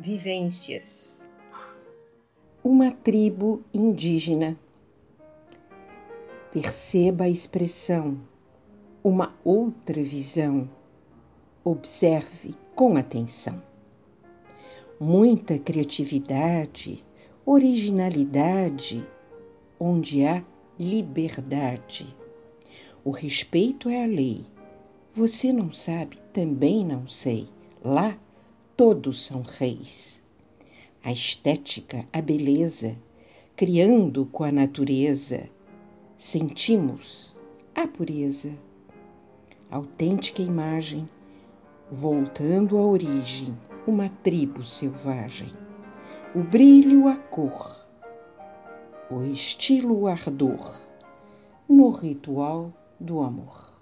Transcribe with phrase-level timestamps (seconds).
[0.00, 1.28] Vivências.
[2.62, 4.56] Uma tribo indígena.
[6.52, 8.20] Perceba a expressão,
[9.02, 10.70] uma outra visão.
[11.64, 13.60] Observe com atenção.
[15.00, 17.04] Muita criatividade,
[17.44, 19.04] originalidade,
[19.80, 20.44] onde há
[20.78, 22.16] liberdade.
[23.04, 24.46] O respeito é a lei.
[25.12, 27.48] Você não sabe, também não sei.
[27.82, 28.16] Lá
[28.78, 30.22] todos são reis.
[31.02, 32.96] A estética, a beleza,
[33.56, 35.50] criando com a natureza,
[36.16, 37.36] sentimos
[37.74, 38.52] a pureza.
[39.68, 41.08] Autêntica imagem,
[41.90, 45.52] voltando à origem, uma tribo selvagem.
[46.32, 47.84] O brilho, a cor,
[49.10, 50.80] o estilo, o ardor,
[51.68, 53.77] no ritual do amor.